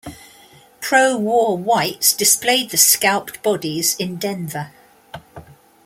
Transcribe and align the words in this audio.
Pro-war 0.81 1.55
whites 1.55 2.13
displayed 2.13 2.71
the 2.71 2.77
scalped 2.77 3.43
bodies 3.43 3.95
in 3.97 4.15
Denver. 4.15 4.71